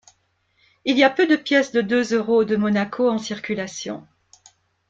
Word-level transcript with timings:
Il 0.83 0.97
y 0.97 1.03
a 1.03 1.11
peu 1.11 1.27
de 1.27 1.35
pièces 1.35 1.73
de 1.73 1.81
deux 1.81 2.15
euros 2.15 2.43
de 2.43 2.55
Monaco 2.55 3.07
en 3.07 3.19
circulation. 3.19 4.07